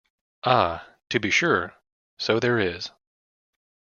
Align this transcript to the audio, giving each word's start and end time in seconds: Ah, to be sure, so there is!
Ah, 0.45 0.87
to 1.11 1.19
be 1.19 1.29
sure, 1.29 1.75
so 2.17 2.39
there 2.39 2.57
is! 2.57 2.89